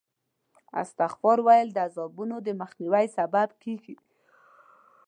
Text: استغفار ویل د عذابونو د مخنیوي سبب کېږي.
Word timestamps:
استغفار 0.81 1.37
ویل 1.45 1.69
د 1.73 1.77
عذابونو 1.87 2.35
د 2.45 2.47
مخنیوي 2.61 3.05
سبب 3.17 3.49
کېږي. 3.63 3.95